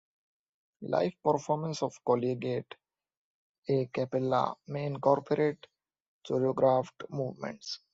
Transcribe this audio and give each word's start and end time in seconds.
Live 0.81 1.13
performances 1.23 1.83
of 1.83 2.03
collegiate 2.03 2.73
a 3.67 3.85
cappella 3.85 4.57
may 4.65 4.87
incorporate 4.87 5.67
choreographed 6.27 7.07
movements. 7.11 7.81